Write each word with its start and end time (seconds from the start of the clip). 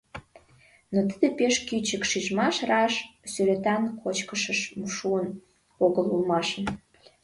Но 0.93 0.99
тиде 1.09 1.27
пеш 1.37 1.55
кӱчык 1.67 2.03
шижмаш 2.09 2.55
раш 2.69 2.93
сӱретан 3.31 3.83
кончышыш 4.01 4.59
шуын 4.95 5.27
огыл 5.85 6.05
улмашын. 6.13 6.65